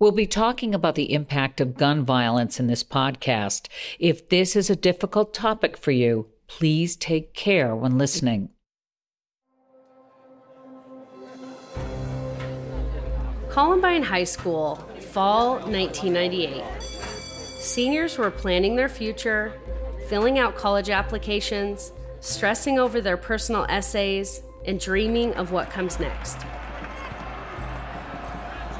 [0.00, 3.68] We'll be talking about the impact of gun violence in this podcast.
[3.98, 8.48] If this is a difficult topic for you, please take care when listening.
[13.50, 14.76] Columbine High School,
[15.10, 16.64] fall 1998.
[16.80, 19.52] Seniors were planning their future,
[20.08, 26.38] filling out college applications, stressing over their personal essays, and dreaming of what comes next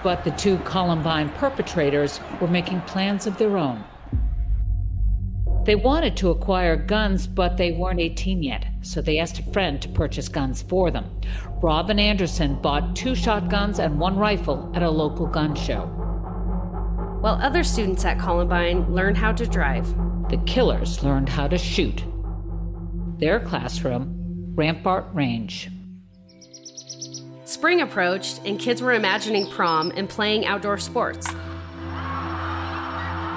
[0.03, 3.85] but the two Columbine perpetrators were making plans of their own.
[5.65, 9.81] They wanted to acquire guns, but they weren't 18 yet, so they asked a friend
[9.83, 11.05] to purchase guns for them.
[11.63, 15.83] Robyn Anderson bought two shotguns and one rifle at a local gun show.
[17.21, 19.87] While other students at Columbine learned how to drive,
[20.31, 22.05] the killers learned how to shoot.
[23.19, 25.71] Their classroom, Rampart Range.
[27.51, 31.27] Spring approached, and kids were imagining prom and playing outdoor sports.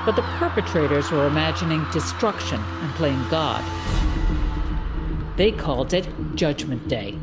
[0.05, 3.63] But the perpetrators were imagining destruction and playing God.
[5.35, 7.17] They called it Judgment Day.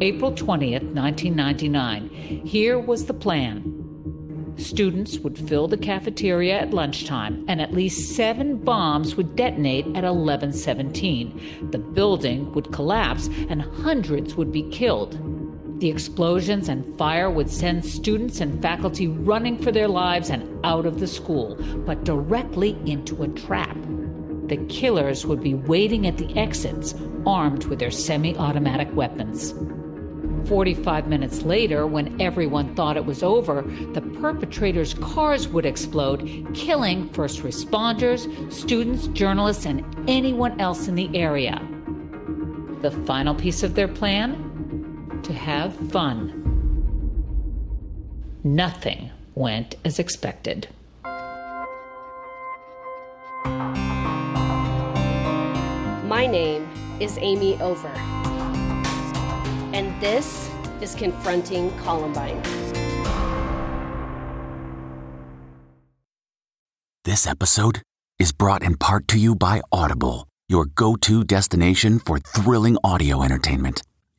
[0.00, 2.08] April 20th, 1999.
[2.42, 4.54] Here was the plan.
[4.56, 10.04] Students would fill the cafeteria at lunchtime, and at least seven bombs would detonate at
[10.04, 11.70] 11:17.
[11.70, 15.18] The building would collapse, and hundreds would be killed.
[15.82, 20.86] The explosions and fire would send students and faculty running for their lives and out
[20.86, 23.76] of the school, but directly into a trap.
[24.46, 26.94] The killers would be waiting at the exits,
[27.26, 29.54] armed with their semi automatic weapons.
[30.48, 37.08] 45 minutes later, when everyone thought it was over, the perpetrators' cars would explode, killing
[37.08, 41.60] first responders, students, journalists, and anyone else in the area.
[42.82, 44.51] The final piece of their plan?
[45.22, 46.48] To have fun.
[48.44, 50.68] Nothing went as expected.
[56.04, 56.68] My name
[57.00, 57.88] is Amy Over,
[59.72, 62.42] and this is Confronting Columbine.
[67.04, 67.82] This episode
[68.18, 73.22] is brought in part to you by Audible, your go to destination for thrilling audio
[73.22, 73.82] entertainment.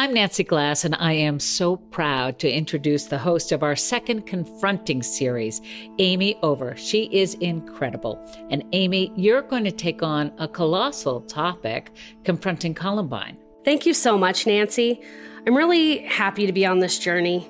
[0.00, 4.22] I'm Nancy Glass, and I am so proud to introduce the host of our second
[4.22, 5.60] Confronting series,
[5.98, 6.74] Amy Over.
[6.74, 8.18] She is incredible.
[8.48, 11.90] And Amy, you're going to take on a colossal topic
[12.24, 13.36] confronting Columbine.
[13.62, 15.02] Thank you so much, Nancy.
[15.46, 17.46] I'm really happy to be on this journey.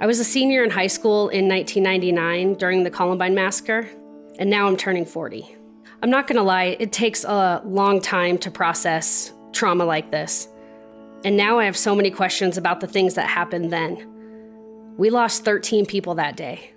[0.00, 3.86] I was a senior in high school in 1999 during the Columbine Massacre,
[4.38, 5.54] and now I'm turning 40.
[6.02, 10.48] I'm not going to lie, it takes a long time to process trauma like this.
[11.26, 13.96] And now I have so many questions about the things that happened then.
[14.96, 16.70] We lost 13 people that day.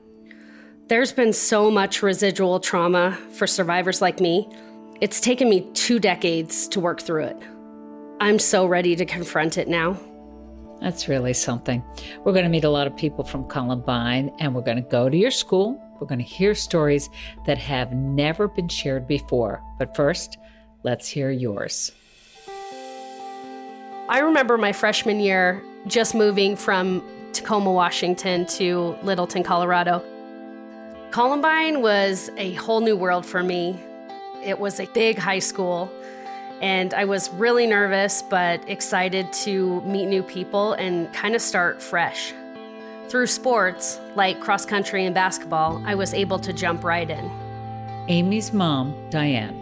[0.88, 4.50] There's been so much residual trauma for survivors like me.
[5.02, 7.38] It's taken me two decades to work through it.
[8.22, 10.00] I'm so ready to confront it now.
[10.82, 11.84] That's really something.
[12.26, 15.10] We're going to meet a lot of people from Columbine, and we're going to go
[15.10, 15.80] to your school.
[16.02, 17.08] We're going to hear stories
[17.46, 19.62] that have never been shared before.
[19.78, 20.40] But first,
[20.82, 21.92] let's hear yours.
[24.10, 30.04] I remember my freshman year just moving from Tacoma, Washington to Littleton, Colorado.
[31.12, 33.80] Columbine was a whole new world for me.
[34.44, 35.92] It was a big high school,
[36.60, 41.80] and I was really nervous but excited to meet new people and kind of start
[41.80, 42.34] fresh.
[43.10, 47.30] Through sports like cross country and basketball, I was able to jump right in.
[48.08, 49.54] Amy's mom, Diane.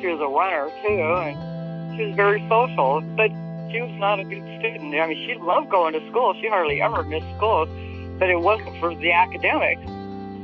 [0.00, 3.32] She was a runner too, and she was very social, but
[3.70, 4.94] she was not a good student.
[4.94, 6.34] I mean, she loved going to school.
[6.40, 7.66] She hardly ever missed school,
[8.18, 9.82] but it wasn't for the academics.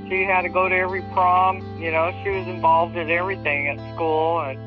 [0.08, 1.60] She had to go to every prom.
[1.80, 4.58] You know, she was involved in everything at school, and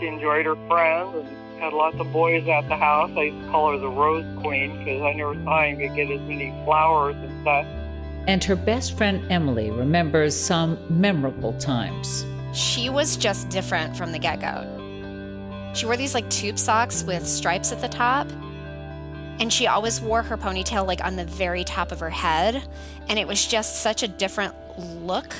[0.00, 1.14] she enjoyed her friends.
[1.14, 3.10] And Had lots of boys at the house.
[3.16, 6.10] I used to call her the Rose Queen because I never thought I could get
[6.10, 7.66] as many flowers and stuff.
[8.26, 12.26] And her best friend Emily remembers some memorable times.
[12.52, 14.75] She was just different from the get go.
[15.76, 18.26] She wore these like tube socks with stripes at the top.
[19.38, 22.66] And she always wore her ponytail like on the very top of her head.
[23.10, 25.36] And it was just such a different look.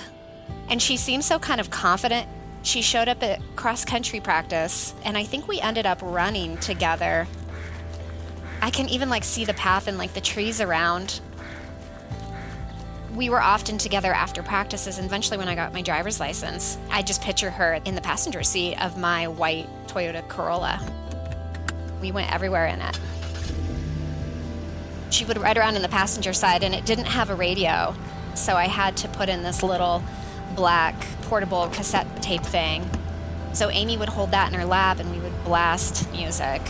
[0.68, 2.28] And she seemed so kind of confident.
[2.62, 7.26] She showed up at cross country practice, and I think we ended up running together.
[8.60, 11.20] I can even like see the path and like the trees around.
[13.14, 17.02] We were often together after practices, and eventually, when I got my driver's license, I
[17.02, 20.78] just picture her in the passenger seat of my white Toyota Corolla.
[22.02, 23.00] We went everywhere in it.
[25.08, 27.94] She would ride around in the passenger side, and it didn't have a radio,
[28.34, 30.02] so I had to put in this little
[30.54, 32.90] black portable cassette tape thing.
[33.54, 36.60] So Amy would hold that in her lap and we would blast music.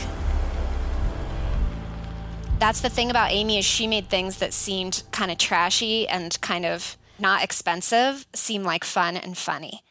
[2.61, 6.41] That's the thing about Amy is she made things that seemed kind of trashy and
[6.41, 9.83] kind of not expensive seem like fun and funny.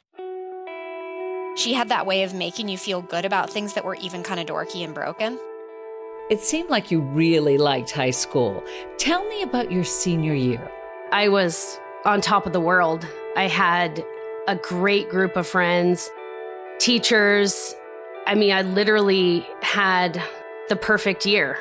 [1.55, 4.39] She had that way of making you feel good about things that were even kind
[4.41, 5.39] of dorky and broken.
[6.29, 8.61] It seemed like you really liked high school.
[8.97, 10.69] Tell me about your senior year.
[11.11, 13.07] I was on top of the world.
[13.37, 14.03] I had
[14.47, 16.09] a great group of friends,
[16.79, 17.73] teachers.
[18.27, 20.21] I mean, I literally had
[20.67, 21.57] the perfect year.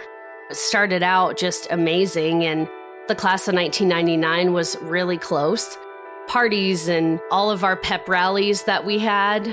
[0.50, 2.68] It started out just amazing, and
[3.06, 5.78] the class of 1999 was really close.
[6.26, 9.46] Parties and all of our pep rallies that we had.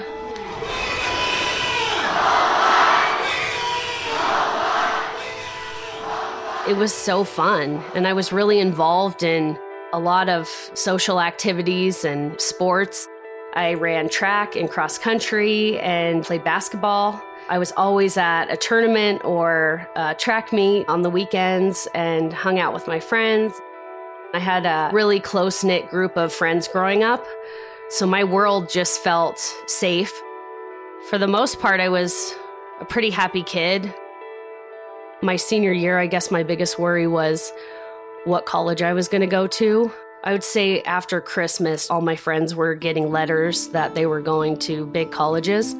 [6.67, 9.59] It was so fun, and I was really involved in
[9.91, 13.09] a lot of social activities and sports.
[13.53, 17.21] I ran track and cross country and played basketball.
[17.49, 22.57] I was always at a tournament or a track meet on the weekends and hung
[22.57, 23.51] out with my friends.
[24.33, 27.27] I had a really close knit group of friends growing up,
[27.89, 30.13] so my world just felt safe.
[31.09, 32.35] For the most part, I was
[32.79, 33.93] a pretty happy kid.
[35.21, 37.51] My senior year, I guess my biggest worry was
[38.23, 39.91] what college I was going to go to.
[40.23, 44.57] I would say after Christmas, all my friends were getting letters that they were going
[44.59, 45.75] to big colleges,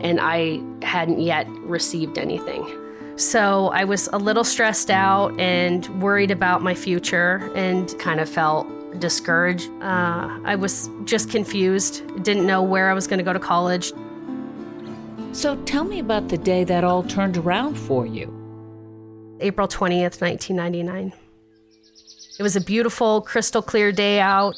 [0.00, 2.66] and I hadn't yet received anything.
[3.14, 8.28] So I was a little stressed out and worried about my future and kind of
[8.28, 8.66] felt
[9.00, 9.70] discouraged.
[9.80, 13.92] Uh, I was just confused, didn't know where I was going to go to college.
[15.36, 18.24] So tell me about the day that all turned around for you.
[19.40, 21.12] April 20th, 1999.
[22.38, 24.54] It was a beautiful, crystal clear day out.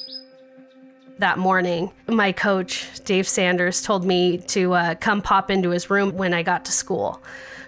[1.18, 6.12] That morning, my coach, Dave Sanders, told me to uh, come pop into his room
[6.12, 7.20] when I got to school.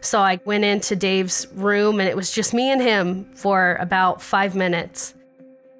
[0.02, 4.22] So I went into Dave's room and it was just me and him for about
[4.22, 5.14] five minutes.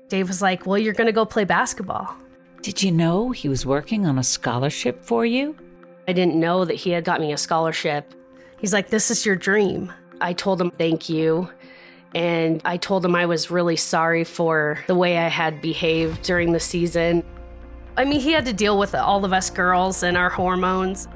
[0.08, 2.12] Dave was like, Well, you're going to go play basketball.
[2.60, 5.54] Did you know he was working on a scholarship for you?
[6.08, 8.14] I didn't know that he had got me a scholarship.
[8.58, 9.92] He's like, This is your dream.
[10.20, 11.48] I told him, Thank you.
[12.14, 16.52] And I told him I was really sorry for the way I had behaved during
[16.52, 17.22] the season.
[17.96, 21.06] I mean, he had to deal with all of us girls and our hormones.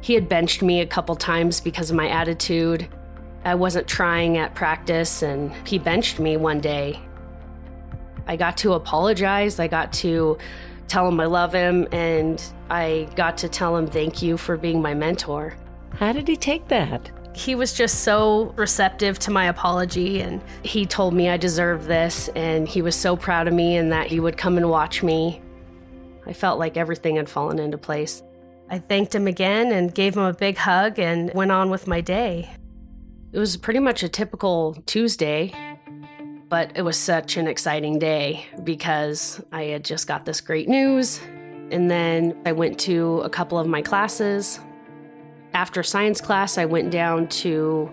[0.00, 2.88] He had benched me a couple times because of my attitude.
[3.44, 7.00] I wasn't trying at practice, and he benched me one day.
[8.26, 9.58] I got to apologize.
[9.58, 10.38] I got to
[10.90, 14.82] tell him I love him, and I got to tell him thank you for being
[14.82, 15.56] my mentor.
[15.94, 17.10] How did he take that?
[17.32, 22.28] he was just so receptive to my apology and he told me I deserved this
[22.34, 25.40] and he was so proud of me and that he would come and watch me.
[26.26, 28.22] I felt like everything had fallen into place.
[28.68, 32.00] I thanked him again and gave him a big hug and went on with my
[32.00, 32.50] day.
[33.32, 35.52] It was pretty much a typical Tuesday,
[36.50, 41.18] but it was such an exciting day because I had just got this great news.
[41.70, 44.60] And then I went to a couple of my classes
[45.54, 47.92] after science class, I went down to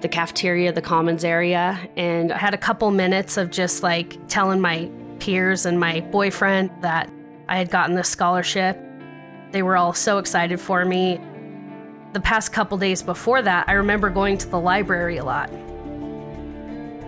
[0.00, 4.60] the cafeteria, the commons area, and I had a couple minutes of just like telling
[4.60, 7.10] my peers and my boyfriend that
[7.48, 8.78] I had gotten this scholarship.
[9.50, 11.20] They were all so excited for me.
[12.12, 15.50] The past couple days before that, I remember going to the library a lot.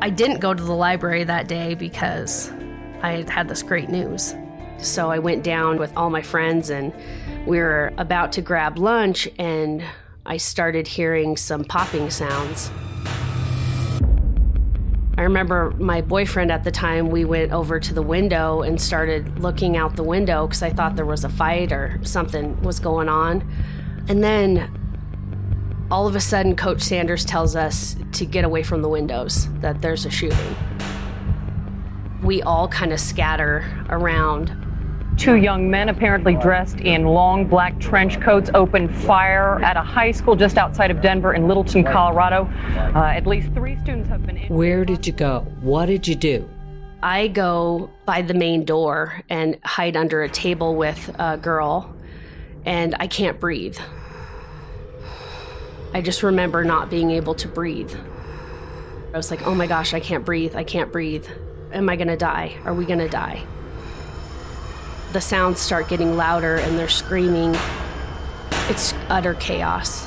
[0.02, 2.50] I didn't go to the library that day because
[3.02, 4.34] I had had this great news.
[4.78, 6.94] So I went down with all my friends and
[7.46, 9.84] we were about to grab lunch and
[10.24, 12.70] I started hearing some popping sounds.
[15.18, 19.38] I remember my boyfriend at the time, we went over to the window and started
[19.38, 23.10] looking out the window because I thought there was a fight or something was going
[23.10, 23.46] on.
[24.08, 24.79] And then
[25.90, 29.82] all of a sudden, Coach Sanders tells us to get away from the windows, that
[29.82, 30.56] there's a shooting.
[32.22, 34.56] We all kind of scatter around.
[35.16, 40.12] Two young men, apparently dressed in long black trench coats, opened fire at a high
[40.12, 42.44] school just outside of Denver in Littleton, Colorado.
[42.94, 44.56] Uh, at least three students have been injured.
[44.56, 45.40] Where did you go?
[45.60, 46.48] What did you do?
[47.02, 51.94] I go by the main door and hide under a table with a girl,
[52.64, 53.78] and I can't breathe.
[55.92, 57.92] I just remember not being able to breathe.
[59.12, 60.54] I was like, oh my gosh, I can't breathe.
[60.54, 61.26] I can't breathe.
[61.72, 62.56] Am I gonna die?
[62.64, 63.44] Are we gonna die?
[65.12, 67.56] The sounds start getting louder and they're screaming.
[68.68, 70.06] It's utter chaos.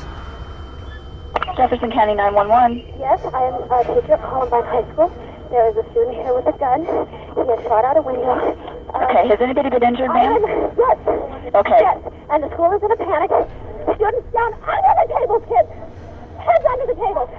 [1.57, 2.99] Jefferson County 911.
[2.99, 5.11] Yes, I am a teacher at Columbine High School.
[5.51, 6.81] There is a student here with a gun.
[6.81, 8.31] He has shot out a window.
[8.31, 10.37] Uh, Okay, has anybody been injured, ma'am?
[10.77, 10.97] Yes.
[11.53, 11.79] Okay.
[11.81, 11.97] Yes,
[12.29, 13.31] and the school is in a panic.
[13.97, 14.82] Students down under the
[15.23, 15.69] tables, kids.
[16.37, 17.29] Kids under the tables.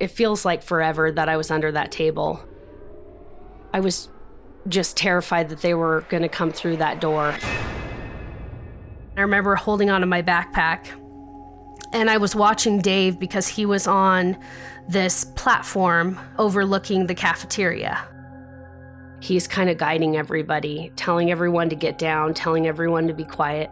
[0.00, 2.42] It feels like forever that I was under that table.
[3.72, 4.08] I was
[4.68, 7.34] just terrified that they were going to come through that door.
[9.16, 10.86] I remember holding onto my backpack
[11.92, 14.38] and I was watching Dave because he was on
[14.88, 18.06] this platform overlooking the cafeteria.
[19.20, 23.70] He's kind of guiding everybody, telling everyone to get down, telling everyone to be quiet.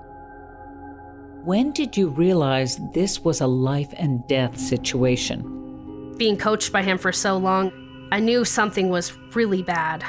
[1.47, 6.17] When did you realize this was a life and death situation?
[6.19, 7.71] Being coached by him for so long,
[8.11, 10.05] I knew something was really bad.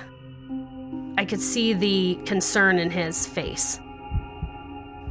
[1.15, 3.79] I could see the concern in his face.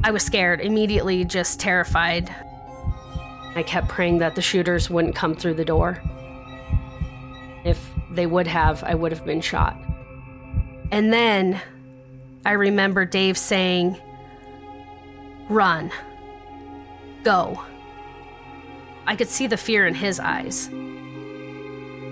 [0.02, 2.28] I was scared, immediately just terrified.
[3.54, 6.02] I kept praying that the shooters wouldn't come through the door.
[7.64, 9.80] If they would have, I would have been shot.
[10.90, 11.62] And then
[12.44, 13.96] I remember Dave saying,
[15.48, 15.92] Run.
[17.26, 17.60] Go.
[19.04, 20.68] I could see the fear in his eyes.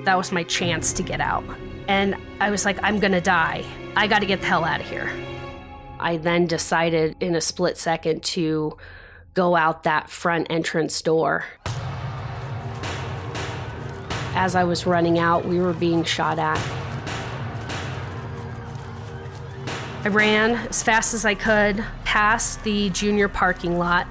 [0.05, 1.45] That was my chance to get out.
[1.87, 3.65] And I was like, I'm gonna die.
[3.95, 5.09] I gotta get the hell out of here.
[6.01, 8.77] I then decided in a split second to
[9.35, 11.45] go out that front entrance door.
[14.35, 16.59] As I was running out, we were being shot at.
[20.05, 24.09] I ran as fast as I could past the junior parking lot.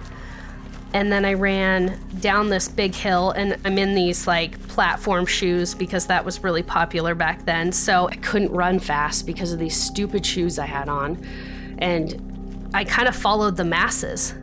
[0.93, 5.73] And then I ran down this big hill, and I'm in these like platform shoes
[5.73, 7.71] because that was really popular back then.
[7.71, 11.25] So I couldn't run fast because of these stupid shoes I had on.
[11.79, 14.35] And I kind of followed the masses.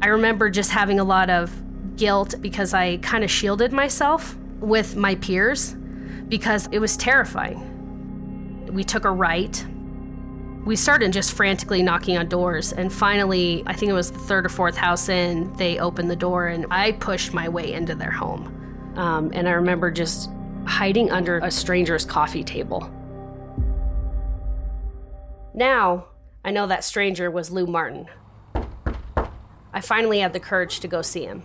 [0.00, 1.52] I remember just having a lot of
[1.96, 5.74] guilt because I kind of shielded myself with my peers
[6.28, 8.66] because it was terrifying.
[8.72, 9.64] We took a right.
[10.64, 14.46] We started just frantically knocking on doors, and finally, I think it was the third
[14.46, 18.10] or fourth house in, they opened the door, and I pushed my way into their
[18.10, 18.94] home.
[18.96, 20.30] Um, and I remember just
[20.64, 22.90] hiding under a stranger's coffee table.
[25.52, 26.06] Now,
[26.42, 28.06] I know that stranger was Lou Martin.
[29.74, 31.42] I finally had the courage to go see him.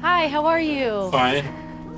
[0.00, 1.08] Hi, how are you?
[1.12, 1.44] Fine.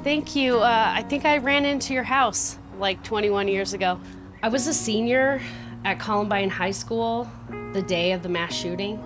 [0.04, 0.58] Thank you.
[0.58, 3.98] Uh, I think I ran into your house like 21 years ago.
[4.42, 5.40] I was a senior
[5.84, 7.28] at Columbine High School
[7.72, 9.02] the day of the mass shooting.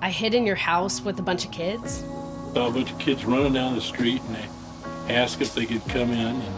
[0.00, 2.04] I hid in your house with a bunch of kids.
[2.52, 5.84] Saw a bunch of kids running down the street and they asked if they could
[5.88, 6.54] come in and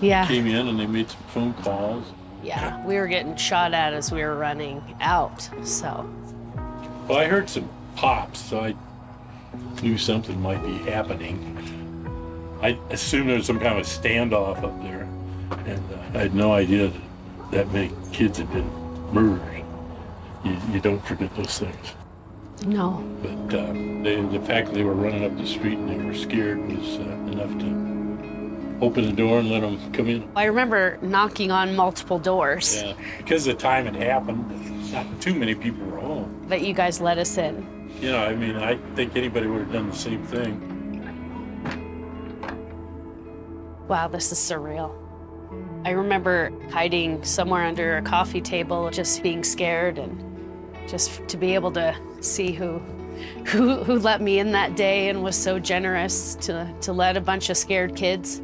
[0.00, 0.26] Yeah.
[0.26, 2.04] came in and they made some phone calls.
[2.42, 5.48] Yeah, we were getting shot at as we were running out.
[5.62, 6.06] So,
[7.08, 8.74] Well, I heard some pops, so I
[9.82, 11.50] knew something might be happening.
[12.62, 15.03] I assumed there was some kind of standoff up there,
[15.66, 17.00] and uh, I had no idea that
[17.50, 18.68] that many kids had been
[19.12, 19.64] murdered.
[20.44, 21.94] You, you don't forget those things.
[22.66, 23.02] no.
[23.22, 26.14] But uh, they, the fact that they were running up the street and they were
[26.14, 30.28] scared was uh, enough to open the door and let them come in.
[30.36, 35.54] I remember knocking on multiple doors, Yeah, because the time it happened, not too many
[35.54, 36.44] people were home.
[36.48, 37.90] but you guys let us in.
[38.00, 40.70] You know, I mean, I think anybody would have done the same thing.
[43.88, 44.94] Wow, this is surreal.
[45.84, 50.18] I remember hiding somewhere under a coffee table, just being scared, and
[50.88, 52.78] just to be able to see who,
[53.46, 57.20] who, who let me in that day and was so generous to, to let a
[57.20, 58.38] bunch of scared kids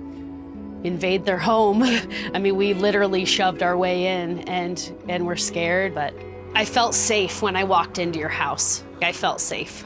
[0.85, 1.82] invade their home.
[2.35, 6.14] I mean, we literally shoved our way in and and were scared, but
[6.54, 8.82] I felt safe when I walked into your house.
[9.02, 9.85] I felt safe.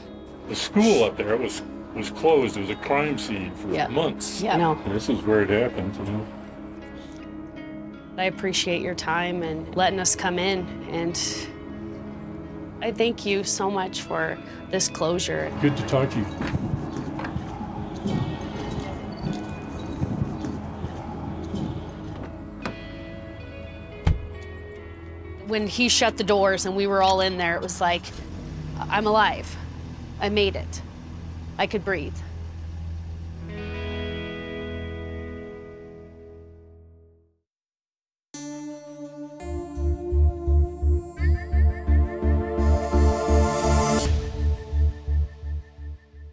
[0.49, 1.61] The school up there was
[1.95, 2.57] was closed.
[2.57, 3.87] It was a crime scene for Yeah.
[3.87, 4.41] months.
[4.41, 4.57] Yeah.
[4.57, 4.73] No.
[4.85, 5.95] And this is where it happened.
[5.95, 6.27] You know.
[8.17, 11.19] I appreciate your time and letting us come in and
[12.81, 14.37] I thank you so much for
[14.69, 15.51] this closure.
[15.61, 16.25] Good to talk to you.
[25.47, 28.03] When he shut the doors and we were all in there, it was like,
[28.77, 29.55] I'm alive.
[30.21, 30.81] I made it.
[31.57, 32.15] I could breathe.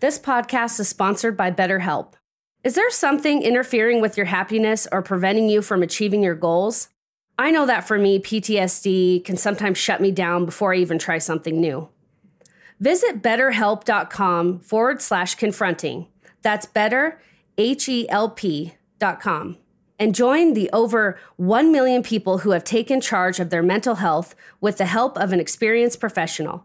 [0.02, 2.14] This podcast is sponsored by BetterHelp.
[2.64, 6.88] Is there something interfering with your happiness or preventing you from achieving your goals?
[7.38, 11.18] I know that for me, PTSD can sometimes shut me down before I even try
[11.18, 11.88] something new.
[12.80, 16.08] Visit betterhelp.com forward slash confronting.
[16.42, 17.20] That's better,
[17.56, 19.56] H E L P.com.
[20.00, 24.34] And join the over 1 million people who have taken charge of their mental health
[24.60, 26.64] with the help of an experienced professional.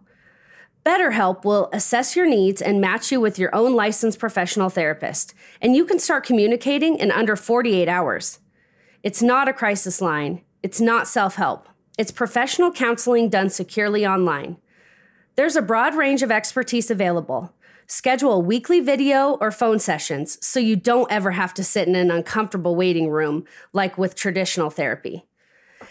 [0.88, 5.75] BetterHelp will assess your needs and match you with your own licensed professional therapist, and
[5.75, 8.39] you can start communicating in under 48 hours.
[9.03, 11.67] It's not a crisis line, it's not self help,
[11.98, 14.56] it's professional counseling done securely online.
[15.36, 17.53] There's a broad range of expertise available.
[17.88, 22.12] Schedule weekly video or phone sessions so you don't ever have to sit in an
[22.12, 25.27] uncomfortable waiting room like with traditional therapy.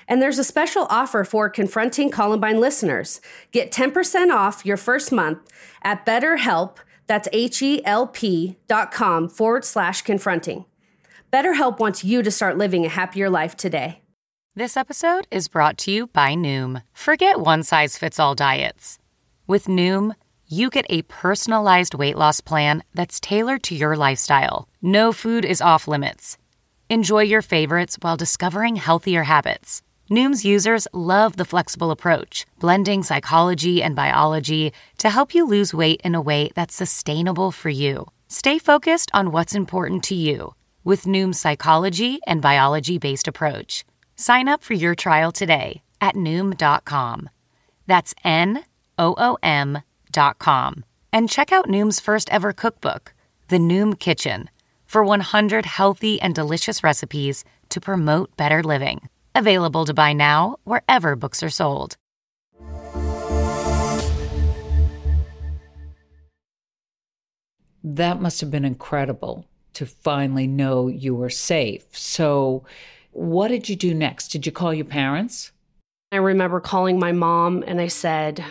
[0.09, 3.21] And there's a special offer for Confronting Columbine listeners.
[3.51, 5.39] Get 10% off your first month
[5.83, 10.65] at BetterHelp, that's H-E-L-P dot com forward slash confronting.
[11.33, 14.01] BetterHelp wants you to start living a happier life today.
[14.55, 16.83] This episode is brought to you by Noom.
[16.93, 18.99] Forget one size fits all diets.
[19.47, 20.15] With Noom,
[20.49, 24.69] you get a personalized weight loss plan that's tailored to your lifestyle.
[24.81, 26.39] No food is off limits.
[26.89, 29.83] Enjoy your favorites while discovering healthier habits.
[30.09, 36.01] Noom's users love the flexible approach, blending psychology and biology to help you lose weight
[36.05, 38.07] in a way that's sustainable for you.
[38.29, 43.85] Stay focused on what's important to you with Noom's psychology and biology based approach.
[44.15, 47.29] Sign up for your trial today at Noom.com.
[47.89, 48.65] That's N
[48.97, 50.85] O O M.com.
[51.13, 53.13] And check out Noom's first ever cookbook,
[53.49, 54.51] The Noom Kitchen,
[54.87, 59.09] for 100 healthy and delicious recipes to promote better living.
[59.37, 61.99] Available to buy now wherever books are sold.
[67.85, 71.85] That must have been incredible to finally know you were safe.
[71.93, 72.65] So,
[73.11, 74.29] what did you do next?
[74.29, 75.53] Did you call your parents?
[76.13, 78.43] I remember calling my mom and I said,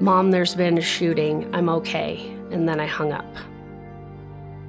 [0.00, 1.54] Mom, there's been a shooting.
[1.54, 2.26] I'm okay.
[2.50, 3.36] And then I hung up.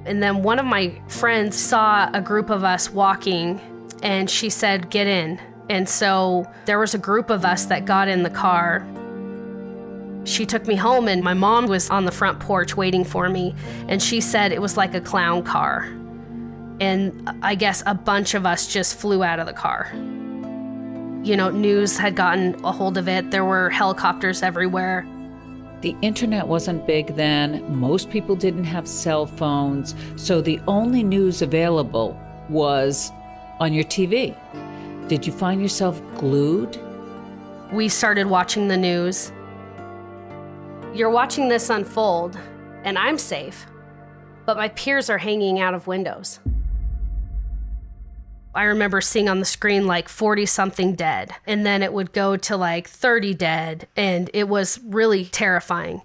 [0.04, 3.58] And then one of my friends saw a group of us walking
[4.02, 5.40] and she said, Get in.
[5.68, 8.86] And so there was a group of us that got in the car.
[10.24, 13.54] She took me home, and my mom was on the front porch waiting for me.
[13.88, 15.88] And she said it was like a clown car.
[16.80, 19.90] And I guess a bunch of us just flew out of the car.
[21.24, 25.06] You know, news had gotten a hold of it, there were helicopters everywhere.
[25.80, 27.64] The internet wasn't big then.
[27.72, 29.94] Most people didn't have cell phones.
[30.16, 33.12] So the only news available was
[33.60, 34.36] on your TV.
[35.08, 36.78] Did you find yourself glued?
[37.72, 39.32] We started watching the news.
[40.94, 42.38] You're watching this unfold,
[42.84, 43.66] and I'm safe,
[44.46, 46.40] but my peers are hanging out of windows.
[48.54, 52.36] I remember seeing on the screen like 40 something dead, and then it would go
[52.36, 56.02] to like 30 dead, and it was really terrifying.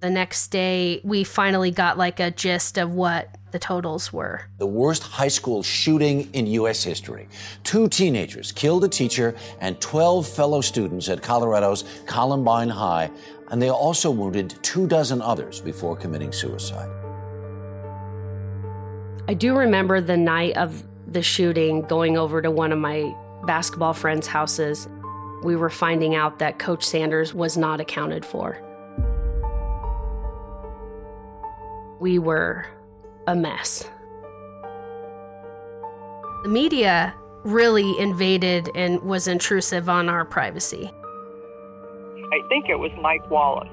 [0.00, 4.42] The next day, we finally got like a gist of what the totals were.
[4.58, 6.82] The worst high school shooting in U.S.
[6.82, 7.28] history.
[7.64, 13.10] Two teenagers killed a teacher and 12 fellow students at Colorado's Columbine High,
[13.50, 16.90] and they also wounded two dozen others before committing suicide.
[19.26, 23.94] I do remember the night of the shooting going over to one of my basketball
[23.94, 24.88] friends' houses.
[25.42, 28.58] We were finding out that Coach Sanders was not accounted for.
[32.00, 32.66] We were
[33.28, 33.84] a mess.
[36.44, 37.14] The media
[37.44, 40.90] really invaded and was intrusive on our privacy.
[42.32, 43.68] I think it was Mike Wallace.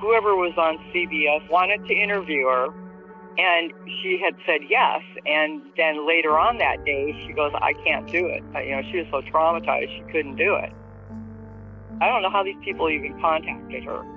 [0.00, 2.66] Whoever was on CBS wanted to interview her,
[3.36, 5.02] and she had said yes.
[5.26, 8.44] And then later on that day, she goes, I can't do it.
[8.64, 10.72] You know, she was so traumatized, she couldn't do it.
[12.00, 14.13] I don't know how these people even contacted her.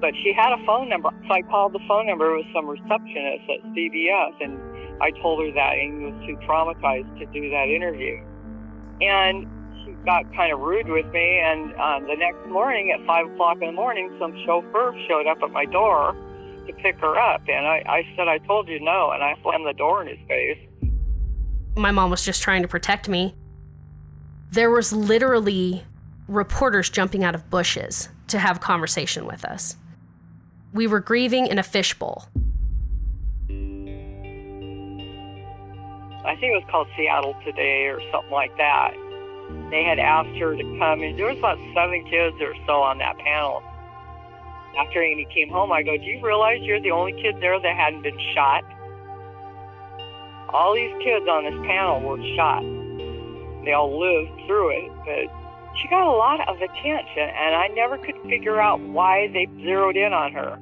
[0.00, 1.10] But she had a phone number.
[1.26, 2.34] So I called the phone number.
[2.34, 4.34] It was some receptionist at CBS.
[4.40, 4.58] And
[5.02, 8.22] I told her that Amy was too traumatized to do that interview.
[9.00, 9.46] And
[9.84, 11.40] she got kind of rude with me.
[11.42, 15.38] And uh, the next morning at 5 o'clock in the morning, some chauffeur showed up
[15.42, 16.14] at my door
[16.66, 17.42] to pick her up.
[17.48, 19.10] And I, I said, I told you no.
[19.10, 20.58] And I slammed the door in his face.
[21.76, 23.34] My mom was just trying to protect me.
[24.50, 25.84] There was literally
[26.28, 29.76] reporters jumping out of bushes to have conversation with us.
[30.78, 32.28] We were grieving in a fishbowl.
[36.22, 38.94] I think it was called Seattle Today or something like that.
[39.74, 42.98] They had asked her to come, and there was about seven kids or so on
[42.98, 43.60] that panel.
[44.78, 47.76] After Amy came home, I go, Do you realize you're the only kid there that
[47.76, 48.62] hadn't been shot?
[50.54, 52.62] All these kids on this panel were shot.
[53.66, 55.26] They all lived through it, but
[55.82, 59.96] she got a lot of attention, and I never could figure out why they zeroed
[59.96, 60.60] in on her.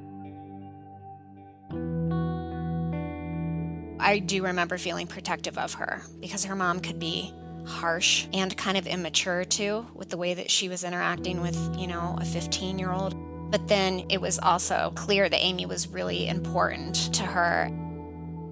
[3.99, 7.33] I do remember feeling protective of her because her mom could be
[7.65, 11.87] harsh and kind of immature too with the way that she was interacting with, you
[11.87, 13.15] know, a 15 year old.
[13.51, 17.69] But then it was also clear that Amy was really important to her.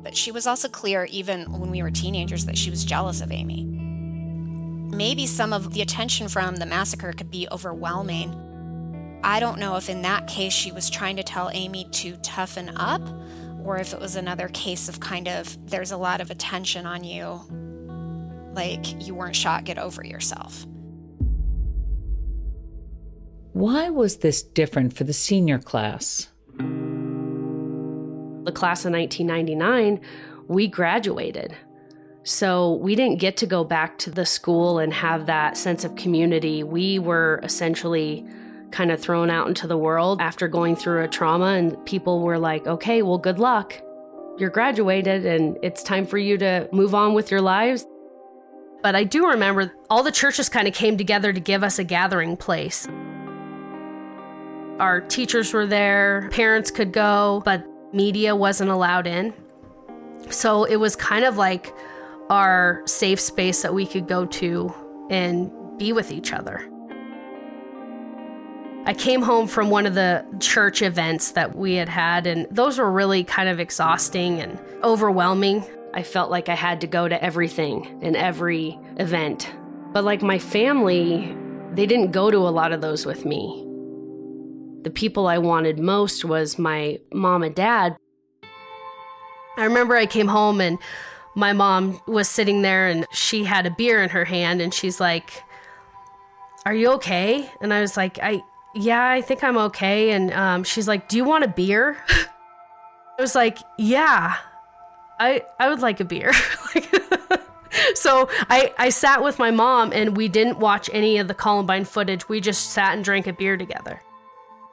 [0.04, 3.32] But she was also clear, even when we were teenagers, that she was jealous of
[3.32, 3.66] Amy.
[3.66, 8.42] Maybe some of the attention from the massacre could be overwhelming.
[9.24, 12.70] I don't know if in that case she was trying to tell Amy to toughen
[12.78, 13.02] up
[13.66, 17.04] or if it was another case of kind of there's a lot of attention on
[17.04, 17.42] you,
[18.54, 20.66] like you weren't shot, get over yourself.
[23.54, 26.28] Why was this different for the senior class?
[26.58, 30.00] The class of 1999,
[30.48, 31.56] we graduated.
[32.24, 35.96] So we didn't get to go back to the school and have that sense of
[35.96, 36.64] community.
[36.64, 38.26] We were essentially
[38.76, 42.38] kind of thrown out into the world after going through a trauma, and people were
[42.38, 43.74] like, okay, well, good luck.
[44.38, 47.88] You're graduated, and it's time for you to move on with your lives.
[48.84, 51.86] But I do remember all the churches kind of came together to give us a
[51.86, 52.86] gathering place.
[54.78, 59.34] Our teachers were there, parents could go, but media wasn't allowed in.
[60.30, 61.74] So it was kind of like
[62.30, 64.74] our safe space that we could go to
[65.10, 66.70] and be with each other.
[68.88, 72.78] I came home from one of the church events that we had had, and those
[72.78, 75.66] were really kind of exhausting and overwhelming.
[75.96, 79.52] I felt like I had to go to everything and every event.
[79.92, 81.36] But like my family,
[81.72, 83.64] they didn't go to a lot of those with me.
[84.84, 87.98] The people I wanted most was my mom and dad.
[89.58, 90.78] I remember I came home and
[91.34, 95.00] my mom was sitting there and she had a beer in her hand and she's
[95.00, 95.42] like,
[96.68, 97.50] Are you okay?
[97.62, 98.44] And I was like, I
[98.76, 100.12] yeah, I think I'm okay.
[100.12, 101.98] And um, she's like, Do you want a beer?
[102.10, 104.36] I was like, Yeah,
[105.20, 106.32] I I would like a beer.
[107.96, 111.86] so I I sat with my mom and we didn't watch any of the Columbine
[111.86, 112.28] footage.
[112.30, 114.02] We just sat and drank a beer together.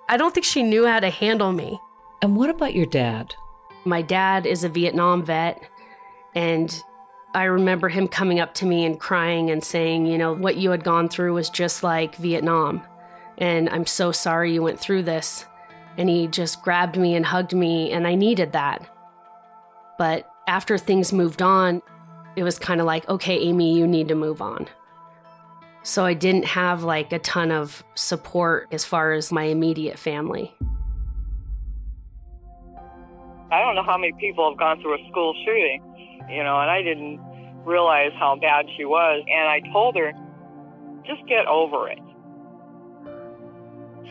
[0.09, 1.81] I don't think she knew how to handle me.
[2.21, 3.35] And what about your dad?
[3.85, 5.61] My dad is a Vietnam vet,
[6.35, 6.83] and
[7.35, 10.71] I remember him coming up to me and crying and saying, You know, what you
[10.71, 12.83] had gone through was just like Vietnam.
[13.43, 15.47] And I'm so sorry you went through this.
[15.99, 18.89] And he just grabbed me and hugged me, and I needed that.
[19.99, 21.83] But after things moved on,
[22.37, 24.69] it was kind of like, okay, Amy, you need to move on.
[25.83, 30.55] So I didn't have like a ton of support as far as my immediate family.
[33.51, 35.83] I don't know how many people have gone through a school shooting,
[36.31, 37.21] you know, and I didn't
[37.65, 39.25] realize how bad she was.
[39.29, 40.13] And I told her,
[41.05, 41.99] just get over it.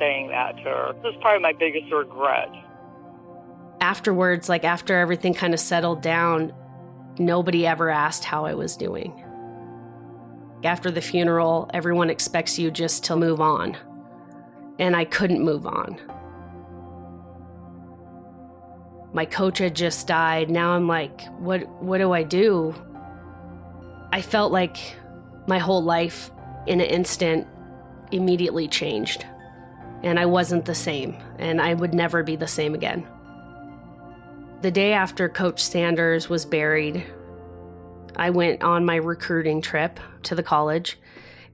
[0.01, 0.93] Saying that to her.
[1.03, 2.49] This is probably my biggest regret.
[3.81, 6.53] Afterwards, like after everything kind of settled down,
[7.19, 9.23] nobody ever asked how I was doing.
[10.63, 13.77] After the funeral, everyone expects you just to move on.
[14.79, 15.99] And I couldn't move on.
[19.13, 20.49] My coach had just died.
[20.49, 22.73] Now I'm like, what what do I do?
[24.11, 24.77] I felt like
[25.45, 26.31] my whole life
[26.65, 27.45] in an instant
[28.11, 29.27] immediately changed.
[30.03, 33.07] And I wasn't the same, and I would never be the same again.
[34.61, 37.03] The day after Coach Sanders was buried,
[38.15, 40.99] I went on my recruiting trip to the college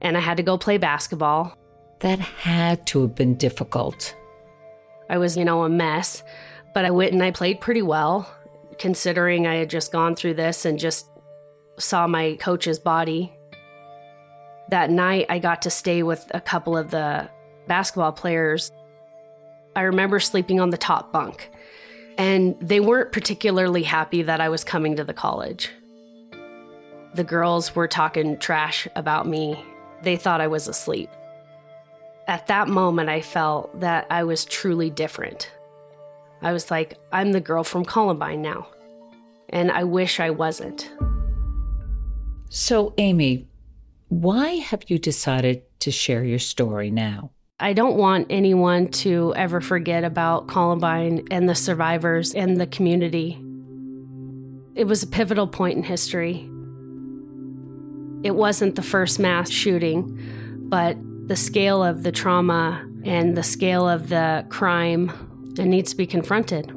[0.00, 1.56] and I had to go play basketball.
[2.00, 4.14] That had to have been difficult.
[5.08, 6.22] I was, you know, a mess,
[6.74, 8.30] but I went and I played pretty well
[8.78, 11.08] considering I had just gone through this and just
[11.78, 13.32] saw my coach's body.
[14.70, 17.30] That night, I got to stay with a couple of the
[17.68, 18.72] basketball players.
[19.76, 21.50] I remember sleeping on the top bunk,
[22.16, 25.70] and they weren't particularly happy that I was coming to the college.
[27.14, 29.64] The girls were talking trash about me
[30.02, 31.10] they thought I was asleep.
[32.26, 35.50] At that moment, I felt that I was truly different.
[36.42, 38.68] I was like, I'm the girl from Columbine now.
[39.48, 40.90] And I wish I wasn't.
[42.50, 43.48] So, Amy,
[44.08, 47.30] why have you decided to share your story now?
[47.60, 53.36] I don't want anyone to ever forget about Columbine and the survivors and the community.
[54.76, 56.48] It was a pivotal point in history.
[58.22, 60.20] It wasn't the first mass shooting,
[60.68, 65.10] but the scale of the trauma and the scale of the crime
[65.58, 66.72] it needs to be confronted.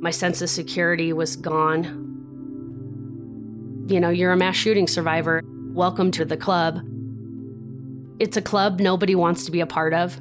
[0.00, 1.84] My sense of security was gone.
[3.86, 5.42] You know, you're a mass shooting survivor.
[5.74, 6.80] Welcome to the club.
[8.18, 10.20] It's a club nobody wants to be a part of.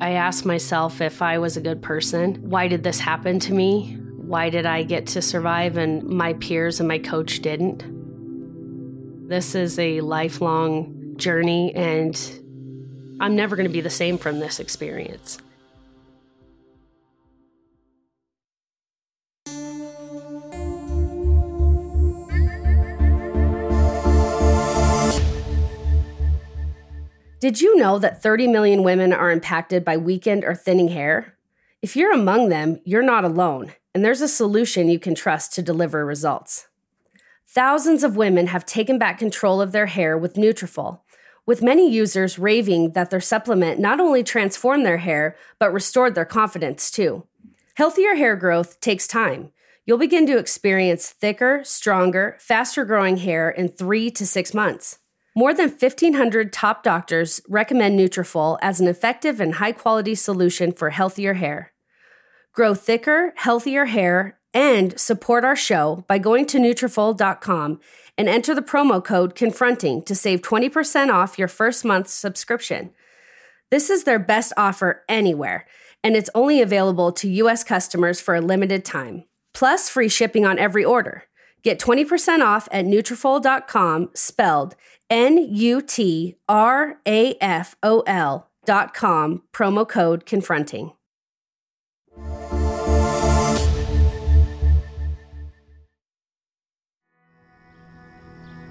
[0.00, 2.36] I asked myself if I was a good person.
[2.48, 3.96] Why did this happen to me?
[4.16, 7.84] Why did I get to survive and my peers and my coach didn't?
[9.28, 12.18] This is a lifelong journey, and
[13.20, 15.38] I'm never going to be the same from this experience.
[27.40, 31.36] Did you know that 30 million women are impacted by weakened or thinning hair?
[31.80, 35.62] If you're among them, you're not alone, and there's a solution you can trust to
[35.62, 36.66] deliver results.
[37.46, 41.02] Thousands of women have taken back control of their hair with Nutrafol,
[41.46, 46.24] with many users raving that their supplement not only transformed their hair, but restored their
[46.24, 47.24] confidence too.
[47.76, 49.52] Healthier hair growth takes time.
[49.86, 54.98] You'll begin to experience thicker, stronger, faster growing hair in three to six months.
[55.38, 60.90] More than 1,500 top doctors recommend Nutrafol as an effective and high quality solution for
[60.90, 61.72] healthier hair.
[62.52, 67.78] Grow thicker, healthier hair and support our show by going to Nutrafol.com
[68.18, 72.90] and enter the promo code CONFRONTING to save 20% off your first month's subscription.
[73.70, 75.68] This is their best offer anywhere,
[76.02, 77.62] and it's only available to U.S.
[77.62, 79.22] customers for a limited time,
[79.54, 81.28] plus free shipping on every order.
[81.62, 84.74] Get 20% off at Nutrafol.com, spelled
[85.10, 90.92] N U T R A F O L dot com, promo code confronting.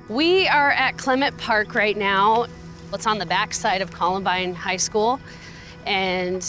[0.10, 2.46] We are at Clement Park right now.
[2.94, 5.20] It's on the backside of Columbine High School,
[5.86, 6.46] and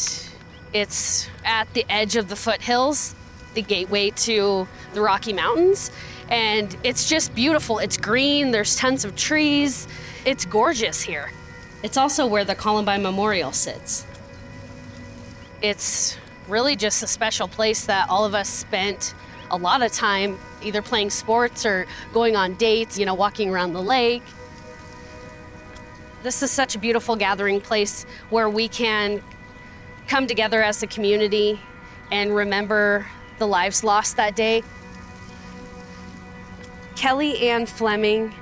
[0.74, 3.14] it's at the edge of the foothills,
[3.54, 5.90] the gateway to the Rocky Mountains
[6.30, 7.78] and it's just beautiful.
[7.78, 9.88] It's green, there's tons of trees.
[10.24, 11.30] It's gorgeous here.
[11.82, 14.06] It's also where the Columbine Memorial sits.
[15.62, 19.14] It's really just a special place that all of us spent
[19.50, 23.72] a lot of time either playing sports or going on dates, you know, walking around
[23.72, 24.22] the lake.
[26.22, 29.22] This is such a beautiful gathering place where we can
[30.08, 31.60] come together as a community
[32.10, 33.06] and remember
[33.38, 34.62] the lives lost that day
[36.98, 38.34] Kelly Ann Fleming,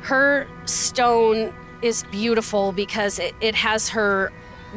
[0.00, 4.32] her stone is beautiful because it, it has her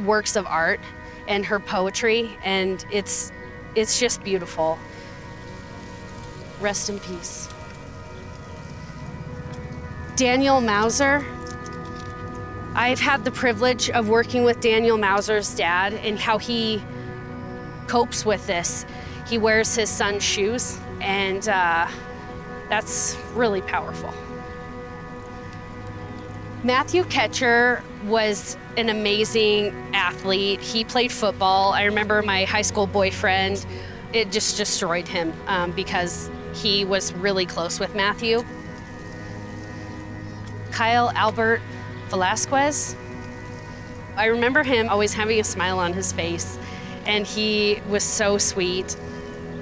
[0.05, 0.79] works of art
[1.27, 3.31] and her poetry, and it's
[3.73, 4.77] it's just beautiful.
[6.61, 7.49] Rest in peace.
[10.15, 11.25] Daniel Mauser.
[12.75, 16.83] I've had the privilege of working with Daniel Mauser's dad and how he
[17.87, 18.85] copes with this.
[19.27, 21.87] He wears his son's shoes, and uh,
[22.69, 24.13] that's really powerful.
[26.63, 30.59] Matthew Kechter was an amazing athlete.
[30.59, 31.71] He played football.
[31.71, 33.65] I remember my high school boyfriend,
[34.13, 38.43] it just destroyed him um, because he was really close with Matthew.
[40.71, 41.61] Kyle Albert
[42.09, 42.95] Velasquez.
[44.15, 46.57] I remember him always having a smile on his face,
[47.05, 48.95] and he was so sweet.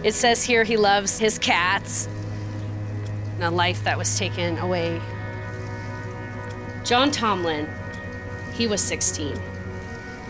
[0.03, 2.07] It says here he loves his cats
[3.43, 5.01] a life that was taken away.
[6.83, 7.67] John Tomlin,
[8.53, 9.39] he was 16.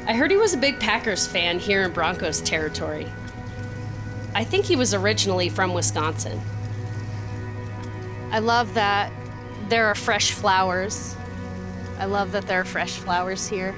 [0.08, 3.08] I heard he was a big Packers fan here in Broncos territory.
[4.34, 6.40] I think he was originally from Wisconsin.
[8.32, 9.12] I love that
[9.70, 11.16] there are fresh flowers.
[11.98, 13.74] I love that there are fresh flowers here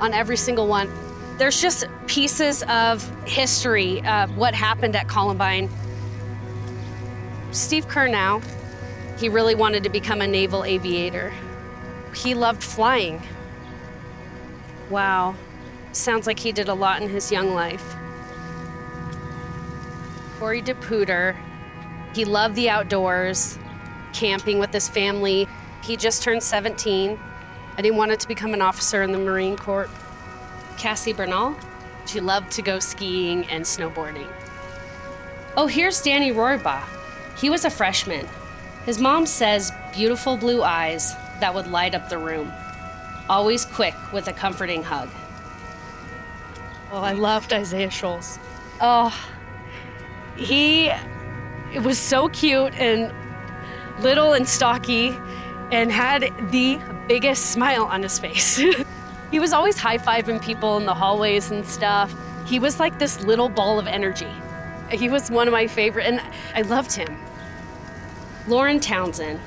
[0.00, 0.90] on every single one.
[1.38, 5.70] There's just pieces of history of what happened at Columbine.
[7.52, 8.42] Steve Curnow,
[9.20, 11.30] he really wanted to become a naval aviator.
[12.14, 13.20] He loved flying.
[14.88, 15.34] Wow.
[15.92, 17.94] Sounds like he did a lot in his young life.
[20.38, 21.36] Corey DePooter,
[22.14, 23.58] he loved the outdoors,
[24.14, 25.46] camping with his family.
[25.82, 27.20] He just turned 17,
[27.76, 29.90] and he wanted to become an officer in the Marine Corps.
[30.78, 31.62] Cassie Bernall,
[32.06, 34.28] she loved to go skiing and snowboarding.
[35.58, 36.88] Oh, here's Danny Rohrbough.
[37.36, 38.26] He was a freshman.
[38.84, 42.52] His mom says beautiful blue eyes that would light up the room.
[43.28, 45.10] Always quick with a comforting hug.
[46.92, 48.38] Oh, I loved Isaiah Shoels.
[48.80, 49.14] Oh,
[50.36, 50.90] he
[51.72, 53.12] it was so cute and
[54.02, 55.16] little and stocky
[55.70, 58.60] and had the biggest smile on his face.
[59.30, 62.12] he was always high fiving people in the hallways and stuff.
[62.46, 64.32] He was like this little ball of energy.
[64.90, 66.20] He was one of my favorite, and
[66.54, 67.16] I loved him.
[68.48, 69.38] Lauren Townsend,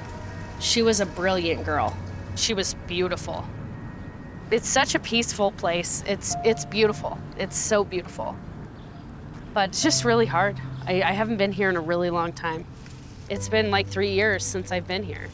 [0.59, 1.95] she was a brilliant girl.
[2.35, 3.45] She was beautiful.
[4.51, 6.03] It's such a peaceful place.
[6.05, 7.17] It's it's beautiful.
[7.37, 8.35] It's so beautiful.
[9.53, 10.59] But it's just really hard.
[10.85, 12.65] I, I haven't been here in a really long time.
[13.29, 15.29] It's been like three years since I've been here.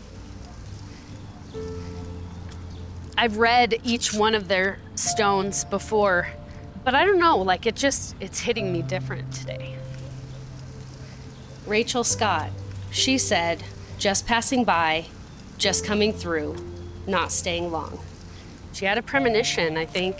[3.18, 6.30] I've read each one of their stones before,
[6.86, 9.76] but I don't know, like it just it's hitting me different today.
[11.68, 12.50] Rachel Scott,
[12.92, 13.64] she said,
[13.98, 15.06] just passing by,
[15.58, 16.56] just coming through,
[17.06, 18.00] not staying long.
[18.74, 20.18] She had a premonition, I think.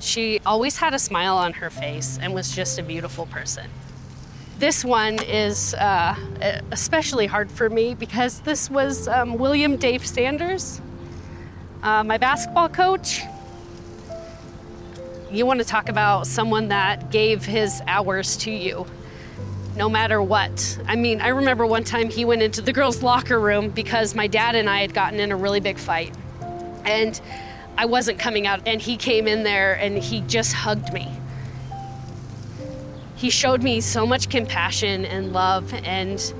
[0.00, 3.68] She always had a smile on her face and was just a beautiful person.
[4.58, 6.16] This one is uh,
[6.72, 10.80] especially hard for me because this was um, William Dave Sanders,
[11.82, 13.22] uh, my basketball coach.
[15.30, 18.86] You want to talk about someone that gave his hours to you
[19.78, 20.76] no matter what.
[20.88, 24.26] I mean, I remember one time he went into the girls' locker room because my
[24.26, 26.12] dad and I had gotten in a really big fight.
[26.84, 27.18] And
[27.76, 31.08] I wasn't coming out, and he came in there and he just hugged me.
[33.14, 36.34] He showed me so much compassion and love and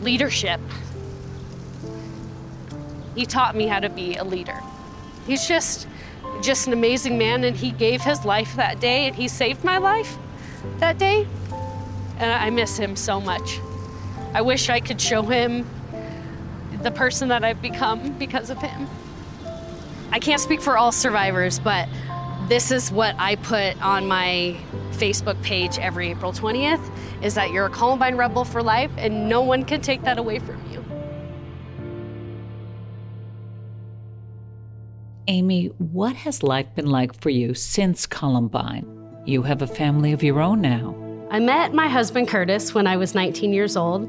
[0.00, 0.60] leadership.
[3.16, 4.60] He taught me how to be a leader.
[5.26, 5.88] He's just
[6.42, 9.78] just an amazing man and he gave his life that day and he saved my
[9.78, 10.18] life
[10.80, 11.26] that day.
[12.18, 13.60] And I miss him so much.
[14.34, 15.66] I wish I could show him
[16.82, 18.88] the person that I've become because of him.
[20.12, 21.88] I can't speak for all survivors, but
[22.48, 24.56] this is what I put on my
[24.92, 26.90] Facebook page every April 20th
[27.22, 30.38] is that you're a Columbine rebel for life and no one can take that away
[30.38, 30.84] from you.
[35.28, 38.86] Amy, what has life been like for you since Columbine?
[39.24, 41.05] You have a family of your own now.
[41.30, 44.08] I met my husband Curtis when I was 19 years old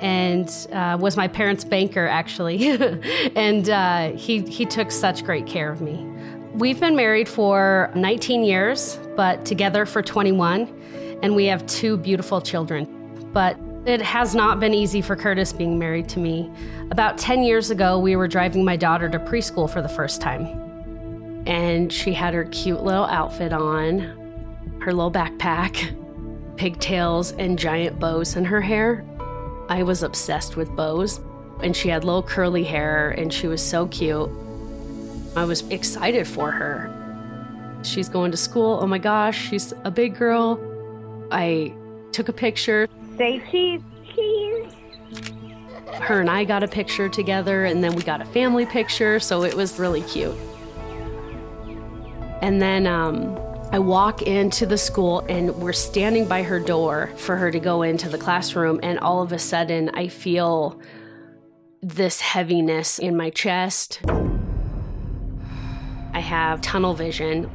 [0.00, 2.70] and uh, was my parents' banker actually,
[3.36, 6.06] and uh, he he took such great care of me.
[6.54, 12.40] We've been married for 19 years, but together for 21, and we have two beautiful
[12.40, 12.86] children.
[13.32, 16.50] But it has not been easy for Curtis being married to me.
[16.90, 20.46] About 10 years ago, we were driving my daughter to preschool for the first time.
[21.46, 24.00] And she had her cute little outfit on,
[24.82, 25.96] her little backpack,
[26.60, 29.02] pigtails, and giant bows in her hair.
[29.70, 31.18] I was obsessed with bows,
[31.62, 34.28] and she had little curly hair, and she was so cute.
[35.34, 37.80] I was excited for her.
[37.82, 38.78] She's going to school.
[38.82, 40.60] Oh my gosh, she's a big girl.
[41.32, 41.72] I
[42.12, 42.86] took a picture.
[43.16, 43.80] Say cheese,
[44.14, 44.70] cheese.
[45.94, 49.44] Her and I got a picture together, and then we got a family picture, so
[49.44, 50.36] it was really cute.
[52.42, 53.34] And then um,
[53.72, 57.82] I walk into the school and we're standing by her door for her to go
[57.82, 58.80] into the classroom.
[58.82, 60.80] And all of a sudden, I feel
[61.80, 64.00] this heaviness in my chest.
[66.12, 67.48] I have tunnel vision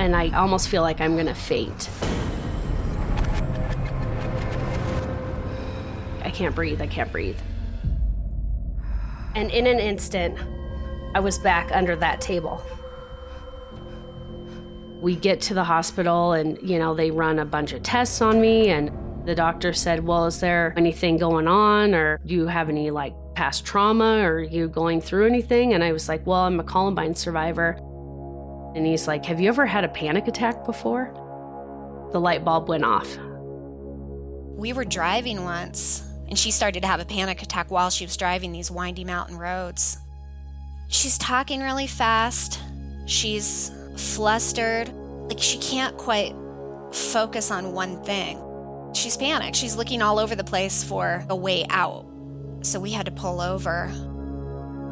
[0.00, 1.88] and I almost feel like I'm going to faint.
[6.24, 6.82] I can't breathe.
[6.82, 7.38] I can't breathe.
[9.36, 10.36] And in an instant,
[11.14, 12.60] I was back under that table
[15.00, 18.40] we get to the hospital and you know they run a bunch of tests on
[18.40, 18.90] me and
[19.26, 23.14] the doctor said well is there anything going on or do you have any like
[23.34, 24.18] past trauma?
[24.22, 25.74] Or are you going through anything?
[25.74, 27.78] And i was like well i'm a columbine survivor.
[28.74, 31.12] And he's like have you ever had a panic attack before?
[32.12, 33.18] The light bulb went off.
[34.56, 38.16] We were driving once and she started to have a panic attack while she was
[38.16, 39.98] driving these windy mountain roads.
[40.88, 42.60] She's talking really fast.
[43.06, 44.92] She's flustered.
[45.28, 46.34] Like she can't quite
[46.92, 48.42] focus on one thing.
[48.94, 49.56] She's panicked.
[49.56, 52.06] She's looking all over the place for a way out.
[52.62, 53.90] So we had to pull over.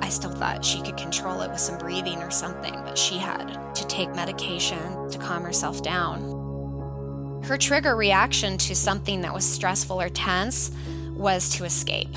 [0.03, 3.75] I still thought she could control it with some breathing or something, but she had
[3.75, 7.43] to take medication to calm herself down.
[7.45, 10.71] Her trigger reaction to something that was stressful or tense
[11.11, 12.15] was to escape.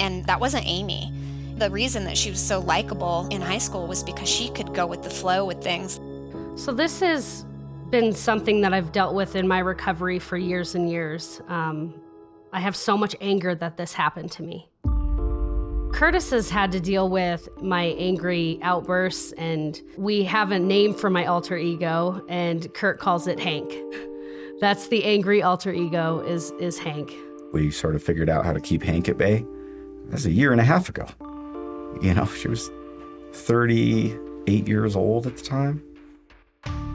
[0.00, 1.12] And that wasn't Amy.
[1.56, 4.86] The reason that she was so likable in high school was because she could go
[4.86, 5.98] with the flow with things.
[6.58, 7.46] So, this has
[7.88, 11.40] been something that I've dealt with in my recovery for years and years.
[11.46, 11.94] Um,
[12.52, 14.68] I have so much anger that this happened to me.
[15.92, 21.10] Curtis has had to deal with my angry outbursts, and we have a name for
[21.10, 23.72] my alter ego, and Kurt calls it Hank.
[24.60, 27.14] That's the angry alter ego is is Hank.
[27.52, 29.46] We sort of figured out how to keep Hank at bay.
[30.06, 31.06] That's a year and a half ago.
[32.02, 32.68] You know, she was
[33.32, 35.84] 38 years old at the time.